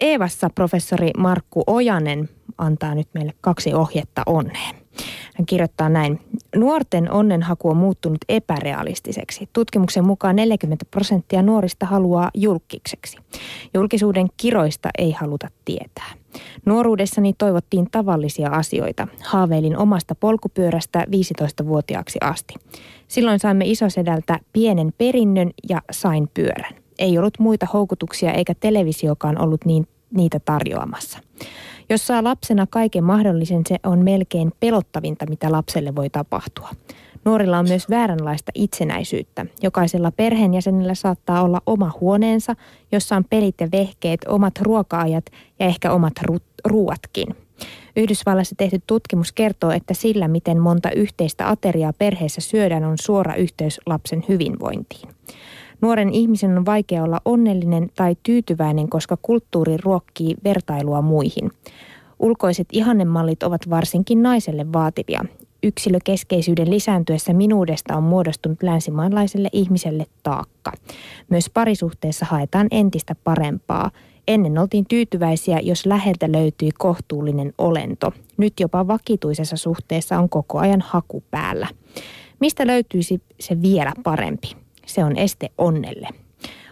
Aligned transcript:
Eevassa 0.00 0.50
professori 0.54 1.10
Markku 1.18 1.62
Ojanen 1.66 2.28
antaa 2.58 2.94
nyt 2.94 3.08
meille 3.14 3.32
kaksi 3.40 3.74
ohjetta 3.74 4.22
onneen. 4.26 4.74
Hän 5.36 5.46
kirjoittaa 5.46 5.88
näin. 5.88 6.20
Nuorten 6.56 7.12
onnenhaku 7.12 7.68
on 7.68 7.76
muuttunut 7.76 8.18
epärealistiseksi. 8.28 9.48
Tutkimuksen 9.52 10.06
mukaan 10.06 10.36
40 10.36 10.84
prosenttia 10.90 11.42
nuorista 11.42 11.86
haluaa 11.86 12.30
julkikseksi. 12.34 13.16
Julkisuuden 13.74 14.26
kiroista 14.36 14.88
ei 14.98 15.12
haluta 15.12 15.48
tietää. 15.64 16.10
Nuoruudessani 16.66 17.32
toivottiin 17.38 17.86
tavallisia 17.92 18.48
asioita. 18.48 19.08
Haaveilin 19.24 19.76
omasta 19.76 20.14
polkupyörästä 20.14 21.04
15-vuotiaaksi 21.10 22.18
asti. 22.22 22.54
Silloin 23.08 23.38
saimme 23.38 23.64
isosedältä 23.66 24.38
pienen 24.52 24.92
perinnön 24.98 25.50
ja 25.68 25.82
sain 25.90 26.28
pyörän. 26.34 26.79
Ei 27.00 27.18
ollut 27.18 27.38
muita 27.38 27.66
houkutuksia 27.72 28.32
eikä 28.32 28.54
televisiokaan 28.60 29.40
ollut 29.40 29.64
niin, 29.64 29.86
niitä 30.10 30.40
tarjoamassa. 30.44 31.18
Jos 31.90 32.06
saa 32.06 32.24
lapsena 32.24 32.66
kaiken 32.70 33.04
mahdollisen, 33.04 33.62
se 33.68 33.76
on 33.82 34.04
melkein 34.04 34.52
pelottavinta, 34.60 35.26
mitä 35.26 35.52
lapselle 35.52 35.94
voi 35.96 36.10
tapahtua. 36.10 36.68
Nuorilla 37.24 37.58
on 37.58 37.68
myös 37.68 37.90
vääränlaista 37.90 38.52
itsenäisyyttä. 38.54 39.46
Jokaisella 39.62 40.12
perheenjäsenellä 40.12 40.94
saattaa 40.94 41.42
olla 41.42 41.60
oma 41.66 41.92
huoneensa, 42.00 42.56
jossa 42.92 43.16
on 43.16 43.24
pelit 43.30 43.54
ja 43.60 43.68
vehkeet, 43.72 44.20
omat 44.28 44.54
ruoka-ajat 44.60 45.24
ja 45.58 45.66
ehkä 45.66 45.92
omat 45.92 46.12
ru- 46.30 46.40
ruuatkin. 46.64 47.36
Yhdysvallassa 47.96 48.54
tehty 48.58 48.82
tutkimus 48.86 49.32
kertoo, 49.32 49.70
että 49.70 49.94
sillä, 49.94 50.28
miten 50.28 50.60
monta 50.60 50.90
yhteistä 50.90 51.48
ateriaa 51.48 51.92
perheessä 51.92 52.40
syödään, 52.40 52.84
on 52.84 52.96
suora 53.00 53.34
yhteys 53.34 53.80
lapsen 53.86 54.24
hyvinvointiin. 54.28 55.08
Nuoren 55.80 56.12
ihmisen 56.12 56.58
on 56.58 56.66
vaikea 56.66 57.04
olla 57.04 57.20
onnellinen 57.24 57.90
tai 57.94 58.16
tyytyväinen, 58.22 58.88
koska 58.88 59.16
kulttuuri 59.22 59.76
ruokkii 59.76 60.34
vertailua 60.44 61.02
muihin. 61.02 61.50
Ulkoiset 62.18 62.68
ihannemallit 62.72 63.42
ovat 63.42 63.70
varsinkin 63.70 64.22
naiselle 64.22 64.72
vaativia. 64.72 65.24
Yksilökeskeisyyden 65.62 66.70
lisääntyessä 66.70 67.32
minuudesta 67.32 67.96
on 67.96 68.02
muodostunut 68.02 68.62
länsimaalaiselle 68.62 69.48
ihmiselle 69.52 70.06
taakka. 70.22 70.72
Myös 71.30 71.50
parisuhteessa 71.54 72.26
haetaan 72.26 72.66
entistä 72.70 73.14
parempaa. 73.24 73.90
Ennen 74.28 74.58
oltiin 74.58 74.84
tyytyväisiä, 74.88 75.60
jos 75.60 75.86
läheltä 75.86 76.32
löytyi 76.32 76.70
kohtuullinen 76.78 77.52
olento. 77.58 78.12
Nyt 78.36 78.60
jopa 78.60 78.86
vakituisessa 78.86 79.56
suhteessa 79.56 80.18
on 80.18 80.28
koko 80.28 80.58
ajan 80.58 80.80
haku 80.80 81.22
päällä. 81.30 81.68
Mistä 82.40 82.66
löytyisi 82.66 83.20
se 83.40 83.62
vielä 83.62 83.92
parempi? 84.02 84.56
Se 84.90 85.04
on 85.04 85.16
este 85.16 85.50
onnelle. 85.58 86.08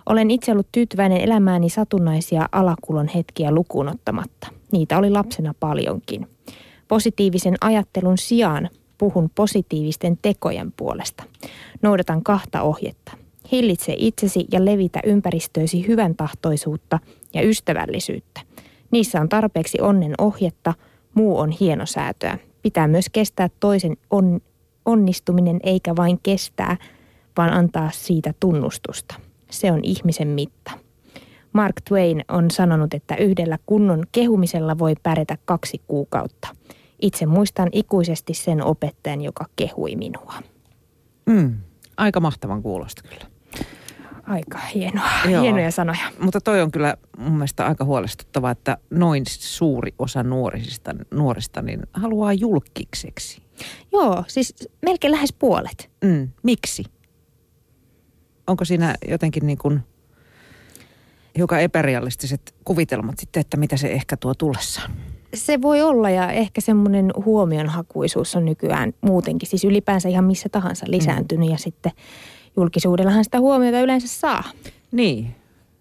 Olen 0.06 0.30
itse 0.30 0.52
ollut 0.52 0.66
tyytyväinen 0.72 1.20
elämääni 1.20 1.69
satunnaisia 1.69 2.48
alakulon 2.52 3.08
hetkiä 3.08 3.50
lukuun 3.50 3.88
ottamatta. 3.88 4.48
Niitä 4.72 4.98
oli 4.98 5.11
lapsena 5.11 5.55
paljonkin. 5.61 6.28
Positiivisen 6.89 7.55
ajattelun 7.61 8.19
sijaan 8.19 8.70
puhun 8.98 9.30
positiivisten 9.34 10.19
tekojen 10.22 10.72
puolesta. 10.72 11.24
Noudatan 11.83 12.22
kahta 12.22 12.62
ohjetta. 12.62 13.12
Hillitse 13.52 13.94
itsesi 13.96 14.46
ja 14.52 14.64
levitä 14.64 15.00
ympäristöösi 15.05 15.86
hyvän 15.86 16.14
tahtoisuutta 16.14 16.98
ja 17.34 17.42
ystävällisyyttä. 17.42 18.41
Niissä 18.91 19.20
on 19.20 19.28
tarpeeksi 19.28 19.80
onnen 19.80 20.14
ohjetta, 20.19 20.74
muu 21.14 21.39
on 21.39 21.50
hienosäätöä. 21.50 22.39
Pitää 22.62 22.89
myös 22.89 23.06
kestää 23.12 23.48
toisen 23.61 23.96
on, 24.11 24.41
onnistuminen 24.84 25.61
eikä 25.62 25.96
vain 25.96 26.20
kestää, 26.22 26.77
vaan 27.39 27.53
antaa 27.53 27.91
siitä 27.92 28.34
tunnustusta. 28.41 29.14
Se 29.50 29.72
on 29.72 29.81
ihmisen 29.83 30.28
mitta. 30.28 30.70
Mark 31.53 31.75
Twain 31.89 32.25
on 32.28 32.50
sanonut, 32.50 32.95
että 32.95 33.17
yhdellä 33.17 33.58
kunnon 33.67 34.05
kehumisella 34.12 34.78
voi 34.78 34.95
pärjätä 35.03 35.39
kaksi 35.45 35.80
kuukautta. 35.86 36.48
Itse 37.03 37.27
muistan 37.27 37.69
ikuisesti 37.72 38.34
sen 38.34 38.64
opettajan, 38.64 39.20
joka 39.20 39.45
kehui 39.56 39.97
minua. 39.97 40.34
Mm, 41.27 41.57
aika 41.96 42.20
mahtavan 42.20 42.62
kuulosta 42.62 43.02
kyllä. 43.08 43.24
Aika 44.27 44.58
hienoa, 44.58 45.08
Joo. 45.30 45.42
hienoja 45.42 45.70
sanoja. 45.70 46.12
Mutta 46.20 46.41
toi 46.41 46.62
on 46.62 46.70
kyllä 46.70 46.96
mun 47.18 47.33
mielestä 47.33 47.67
aika 47.67 47.85
huolestuttavaa, 47.85 48.51
että 48.51 48.77
noin 48.91 49.23
suuri 49.29 49.95
osa 49.98 50.23
nuorisista, 50.23 50.95
nuorista 51.11 51.62
niin 51.62 51.80
haluaa 51.92 52.33
julkikseksi. 52.33 53.42
Joo, 53.92 54.24
siis 54.27 54.55
melkein 54.83 55.11
lähes 55.11 55.33
puolet. 55.33 55.91
Mm, 56.05 56.29
miksi? 56.42 56.85
Onko 58.48 58.64
siinä 58.64 58.95
jotenkin 59.09 59.47
niin 59.47 59.59
kuin 59.59 59.81
hiukan 61.36 61.61
epärealistiset 61.61 62.55
kuvitelmat 62.64 63.19
sitten, 63.19 63.41
että 63.41 63.57
mitä 63.57 63.77
se 63.77 63.89
ehkä 63.92 64.17
tuo 64.17 64.35
tullessaan? 64.35 64.91
Se 65.35 65.63
voi 65.63 65.83
olla 65.83 66.11
ja 66.11 66.33
ehkä 66.33 66.61
semmoinen 66.61 67.11
huomionhakuisuus 67.25 68.36
on 68.36 68.45
nykyään 68.45 68.92
muutenkin, 69.01 69.48
siis 69.48 69.64
ylipäänsä 69.64 70.09
ihan 70.09 70.25
missä 70.25 70.48
tahansa 70.48 70.86
lisääntynyt 70.89 71.48
mm. 71.48 71.53
ja 71.53 71.59
sitten 71.59 71.92
julkisuudellahan 72.57 73.25
sitä 73.25 73.41
huomiota 73.41 73.81
yleensä 73.81 74.09
saa. 74.09 74.45
Niin. 74.92 75.35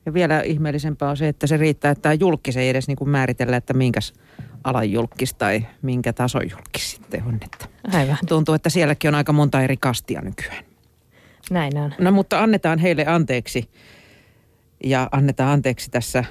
Ja 0.06 0.14
vielä 0.14 0.42
ihmeellisempää 0.42 1.10
on 1.10 1.18
se, 1.18 1.28
että 1.28 1.48
se 1.48 1.58
riittää, 1.58 1.92
että 1.92 2.14
julkis 2.14 2.58
ei 2.58 2.70
edes 2.70 2.88
niin 2.88 2.96
kuin 2.96 3.10
määritellä, 3.10 3.58
että 3.58 3.74
minkäs 3.74 4.14
alan 4.64 4.92
julkis 4.92 5.34
tai 5.34 5.66
minkä 5.82 6.14
tason 6.14 6.50
julkis 6.50 6.92
sitten 6.92 7.24
on. 7.24 7.36
Että 7.36 7.66
Aivan. 7.98 8.18
Tuntuu, 8.28 8.56
että 8.56 8.70
sielläkin 8.70 9.08
on 9.08 9.16
aika 9.16 9.34
monta 9.34 9.62
eri 9.62 9.78
kastia 9.78 10.22
nykyään. 10.22 10.67
Näin 11.52 11.78
on. 11.78 11.94
No 12.00 12.12
mutta 12.12 12.44
annetaan 12.44 12.80
heille 12.80 13.06
anteeksi 13.06 13.70
ja 14.84 15.10
annetaan 15.12 15.50
anteeksi 15.50 15.92
tässä 15.92 16.24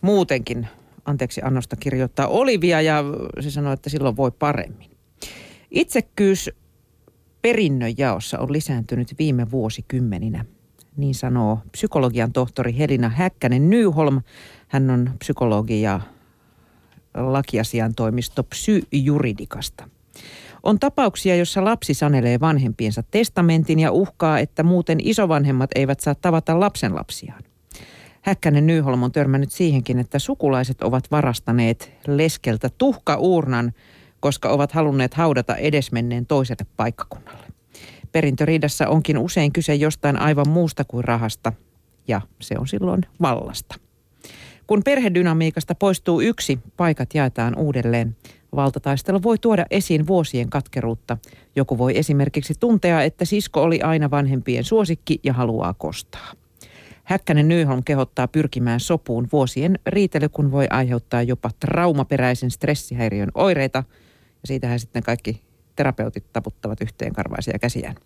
muutenkin. 0.00 0.68
Anteeksi 1.04 1.40
annosta 1.44 1.76
kirjoittaa 1.76 2.26
Olivia 2.26 2.80
ja 2.80 3.04
se 3.40 3.50
sanoo, 3.50 3.72
että 3.72 3.90
silloin 3.90 4.16
voi 4.16 4.30
paremmin. 4.30 4.90
Itsekkyys 5.70 6.50
perinnönjaossa 7.42 8.38
on 8.38 8.52
lisääntynyt 8.52 9.14
viime 9.18 9.50
vuosikymmeninä. 9.50 10.44
Niin 10.96 11.14
sanoo 11.14 11.58
psykologian 11.72 12.32
tohtori 12.32 12.78
Helina 12.78 13.08
Häkkänen 13.08 13.70
Nyholm. 13.70 14.20
Hän 14.68 14.90
on 14.90 15.10
psykologi 15.18 15.82
ja 15.82 16.00
lakiasian 17.14 17.94
toimisto 17.94 18.42
Psyjuridikasta. 18.42 19.88
On 20.62 20.78
tapauksia, 20.78 21.36
jossa 21.36 21.64
lapsi 21.64 21.94
sanelee 21.94 22.40
vanhempiensa 22.40 23.02
testamentin 23.10 23.78
ja 23.78 23.92
uhkaa, 23.92 24.38
että 24.38 24.62
muuten 24.62 24.98
isovanhemmat 25.02 25.70
eivät 25.74 26.00
saa 26.00 26.14
tavata 26.14 26.60
lapsenlapsiaan. 26.60 27.42
Häkkänen 28.22 28.66
Nyholm 28.66 29.02
on 29.02 29.12
törmännyt 29.12 29.52
siihenkin, 29.52 29.98
että 29.98 30.18
sukulaiset 30.18 30.82
ovat 30.82 31.10
varastaneet 31.10 31.92
leskeltä 32.06 32.70
tuhkauurnan, 32.78 33.72
koska 34.20 34.48
ovat 34.48 34.72
halunneet 34.72 35.14
haudata 35.14 35.56
edesmenneen 35.56 36.26
toiselle 36.26 36.66
paikkakunnalle. 36.76 37.46
Perintöriidassa 38.12 38.88
onkin 38.88 39.18
usein 39.18 39.52
kyse 39.52 39.74
jostain 39.74 40.16
aivan 40.16 40.48
muusta 40.48 40.84
kuin 40.84 41.04
rahasta, 41.04 41.52
ja 42.08 42.20
se 42.40 42.54
on 42.58 42.68
silloin 42.68 43.02
vallasta. 43.22 43.74
Kun 44.66 44.82
perhedynamiikasta 44.84 45.74
poistuu 45.74 46.20
yksi, 46.20 46.58
paikat 46.76 47.14
jaetaan 47.14 47.58
uudelleen. 47.58 48.16
Valtataistelu 48.56 49.22
voi 49.22 49.38
tuoda 49.38 49.66
esiin 49.70 50.06
vuosien 50.06 50.50
katkeruutta. 50.50 51.18
Joku 51.56 51.78
voi 51.78 51.98
esimerkiksi 51.98 52.54
tuntea, 52.60 53.02
että 53.02 53.24
sisko 53.24 53.62
oli 53.62 53.80
aina 53.80 54.10
vanhempien 54.10 54.64
suosikki 54.64 55.20
ja 55.24 55.32
haluaa 55.32 55.74
kostaa. 55.74 56.32
Häkkänen 57.04 57.48
Nyholm 57.48 57.82
kehottaa 57.84 58.28
pyrkimään 58.28 58.80
sopuun. 58.80 59.28
Vuosien 59.32 59.78
riitely 59.86 60.28
kun 60.28 60.52
voi 60.52 60.66
aiheuttaa 60.70 61.22
jopa 61.22 61.50
traumaperäisen 61.60 62.50
stressihäiriön 62.50 63.30
oireita. 63.34 63.78
Ja 64.42 64.46
siitähän 64.46 64.80
sitten 64.80 65.02
kaikki 65.02 65.42
terapeutit 65.76 66.24
taputtavat 66.32 66.80
yhteen 66.80 67.12
karvaisia 67.12 67.58
käsiään. 67.58 67.96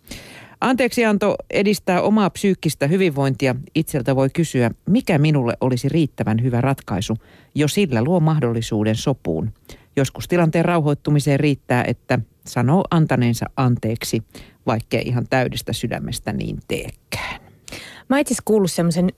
Anteeksianto 0.61 1.35
edistää 1.49 2.01
omaa 2.01 2.29
psyykkistä 2.29 2.87
hyvinvointia. 2.87 3.55
Itseltä 3.75 4.15
voi 4.15 4.29
kysyä, 4.29 4.71
mikä 4.89 5.17
minulle 5.17 5.53
olisi 5.61 5.89
riittävän 5.89 6.43
hyvä 6.43 6.61
ratkaisu, 6.61 7.17
jo 7.55 7.67
sillä 7.67 8.03
luo 8.03 8.19
mahdollisuuden 8.19 8.95
sopuun. 8.95 9.51
Joskus 9.97 10.27
tilanteen 10.27 10.65
rauhoittumiseen 10.65 11.39
riittää, 11.39 11.83
että 11.87 12.19
sanoo 12.45 12.83
antaneensa 12.91 13.45
anteeksi, 13.55 14.23
vaikkei 14.65 15.01
ihan 15.05 15.25
täydestä 15.29 15.73
sydämestä 15.73 16.33
niin 16.33 16.59
teekään. 16.67 17.41
Mä 18.09 18.19
itse 18.19 18.31
asiassa 18.31 18.43
kuullut 18.45 18.71
semmoisen 18.71 19.09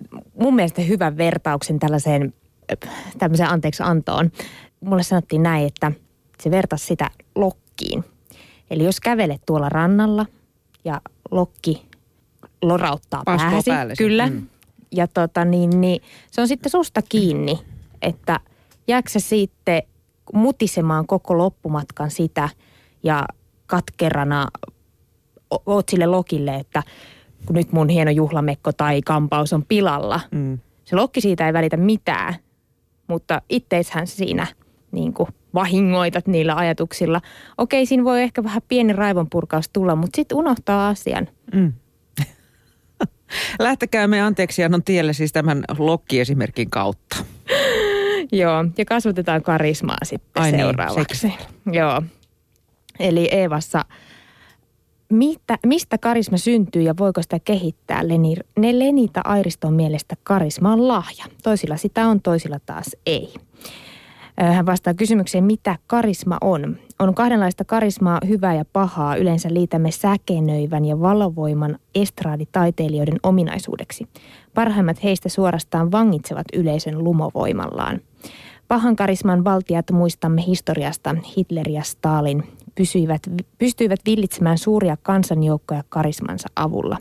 mun 0.42 0.56
mielestä 0.56 0.82
hyvän 0.82 1.18
vertauksen 1.18 1.80
tällaiseen 1.80 2.34
tämmöiseen 3.18 3.50
anteeksi 3.50 3.84
antoon. 3.84 4.32
Mulle 4.82 5.04
sanottiin 5.04 5.44
näin, 5.44 5.68
että 5.68 5.92
se 6.44 6.52
vertasi 6.52 6.86
sitä 6.86 7.10
lokkiin. 7.36 8.04
Eli 8.70 8.84
jos 8.84 9.00
kävelet 9.00 9.42
tuolla 9.46 9.70
rannalla 9.70 10.26
ja 10.86 11.02
lokki 11.32 11.86
lorauttaa 12.62 13.24
Paskoo 13.26 13.52
pääsi, 13.52 13.72
päälle 13.72 13.96
se, 13.96 14.04
kyllä. 14.04 14.28
mm. 14.28 14.48
Ja 14.92 15.08
tota 15.08 15.46
niin, 15.46 15.82
niin 15.82 16.02
se 16.32 16.42
on 16.42 16.48
sitten 16.48 16.70
susta 16.70 17.02
kiinni, 17.10 17.60
että 18.02 18.40
jääksä 18.88 19.20
sitten 19.20 19.84
mutisemaan 20.34 21.08
koko 21.08 21.38
loppumatkan 21.38 22.12
sitä 22.12 22.50
ja 23.04 23.26
katkerana 23.68 24.48
oot 25.66 25.90
sille 25.90 26.06
lokille, 26.06 26.56
että 26.56 26.84
kun 27.46 27.56
nyt 27.56 27.72
mun 27.72 27.90
hieno 27.90 28.12
juhlamekko 28.12 28.72
tai 28.74 29.02
kampaus 29.02 29.54
on 29.54 29.66
pilalla. 29.66 30.20
Mm. 30.32 30.60
Se 30.86 30.96
lokki 30.96 31.22
siitä 31.22 31.48
ei 31.48 31.54
välitä 31.54 31.78
mitään, 31.78 32.36
mutta 33.08 33.42
itteishän 33.50 34.08
siinä 34.08 34.48
niin 34.92 35.14
kuin 35.14 35.30
vahingoitat 35.54 36.28
niillä 36.28 36.56
ajatuksilla. 36.56 37.22
Okei, 37.58 37.86
siinä 37.86 38.04
voi 38.04 38.22
ehkä 38.22 38.44
vähän 38.44 38.62
pieni 38.68 38.94
raivonpurkaus 38.94 39.70
tulla, 39.70 39.96
mutta 39.96 40.16
sitten 40.16 40.38
unohtaa 40.38 40.90
asian. 40.90 41.28
Mm. 41.54 41.74
Lähtekää 43.60 44.08
me 44.08 44.22
anteeksi 44.22 44.64
annon 44.64 44.84
tielle 44.84 45.14
siis 45.14 45.32
tämän 45.32 45.64
lokkiesimerkin 45.78 46.70
kautta. 46.70 47.18
Joo, 48.32 48.66
ja 48.78 48.86
kasvatetaan 48.86 49.42
karismaa 49.42 49.98
sitten 50.04 50.44
Ai 50.44 50.52
niin, 50.52 50.62
seuraavaksi. 50.62 51.28
Niin, 51.28 51.76
Joo. 51.76 52.02
Eli 53.00 53.30
Eevassa, 53.32 53.86
mitä, 55.10 55.58
mistä 55.66 55.98
karisma 55.98 56.38
syntyy 56.38 56.82
ja 56.82 56.94
voiko 57.00 57.22
sitä 57.22 57.40
kehittää? 57.40 58.08
Leni, 58.08 58.36
ne 58.60 58.80
Lenita 58.80 59.22
Airiston 59.24 59.74
mielestä 59.74 60.16
karisma 60.24 60.74
on 60.74 60.88
lahja. 60.88 61.26
Toisilla 61.44 61.78
sitä 61.78 62.08
on, 62.08 62.22
toisilla 62.22 62.60
taas 62.66 62.96
ei. 63.06 63.34
Hän 64.38 64.66
vastaa 64.66 64.94
kysymykseen, 64.94 65.44
mitä 65.44 65.76
karisma 65.88 66.38
on. 66.42 66.78
On 67.00 67.16
kahdenlaista 67.16 67.66
karismaa, 67.66 68.20
hyvää 68.28 68.56
ja 68.56 68.66
pahaa. 68.74 69.16
Yleensä 69.16 69.54
liitämme 69.54 69.92
säkenöivän 69.92 70.86
ja 70.86 71.00
valovoiman 71.00 71.80
estraaditaiteilijoiden 71.96 73.20
ominaisuudeksi. 73.24 74.08
Parhaimmat 74.54 75.04
heistä 75.04 75.30
suorastaan 75.30 75.92
vangitsevat 75.92 76.46
yleisön 76.54 77.04
lumovoimallaan. 77.04 78.02
Pahan 78.68 78.96
karisman 78.96 79.44
valtiat 79.44 79.92
muistamme 79.92 80.44
historiasta. 80.48 81.16
Hitler 81.38 81.70
ja 81.70 81.84
Stalin 81.84 82.44
pysyivät, 82.76 83.22
pystyivät 83.58 84.00
villitsemään 84.06 84.58
suuria 84.58 84.98
kansanjoukkoja 85.04 85.84
karismansa 85.90 86.48
avulla. 86.56 86.98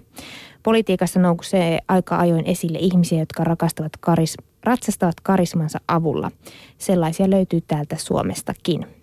Politiikassa 0.63 1.21
nousee 1.21 1.79
aika 1.89 2.19
ajoin 2.19 2.47
esille 2.47 2.79
ihmisiä, 2.79 3.19
jotka 3.19 3.45
rakastavat 3.45 3.93
karis, 4.01 4.37
ratsastavat 4.65 5.21
karismansa 5.23 5.81
avulla. 5.89 6.31
Sellaisia 6.79 7.31
löytyy 7.31 7.61
täältä 7.61 7.97
Suomestakin. 7.97 8.98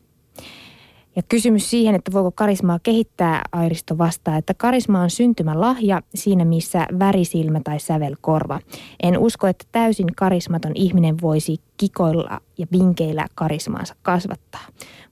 Ja 1.16 1.24
kysymys 1.30 1.70
siihen, 1.70 1.96
että 1.96 2.12
voiko 2.12 2.32
karismaa 2.32 2.80
kehittää, 2.84 3.42
Airisto 3.52 3.98
vastaa, 3.98 4.38
että 4.38 4.54
karisma 4.54 5.02
on 5.02 5.10
syntymälahja 5.10 6.02
siinä, 6.16 6.46
missä 6.46 6.88
värisilmä 7.00 7.62
tai 7.64 7.80
sävelkorva. 7.80 8.60
En 9.04 9.18
usko, 9.18 9.48
että 9.48 9.66
täysin 9.72 10.16
karismaton 10.16 10.72
ihminen 10.76 11.22
voisi 11.22 11.58
kikoilla 11.78 12.42
ja 12.58 12.68
vinkeillä 12.72 13.28
karismaansa 13.36 13.96
kasvattaa. 14.02 14.66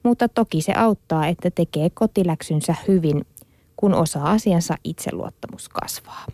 Mutta 0.03 0.29
toki 0.29 0.61
se 0.61 0.73
auttaa, 0.73 1.27
että 1.27 1.51
tekee 1.51 1.89
kotiläksynsä 1.89 2.75
hyvin, 2.88 3.25
kun 3.75 3.94
osaa 3.94 4.31
asiansa 4.31 4.75
itseluottamus 4.83 5.69
kasvaa. 5.69 6.25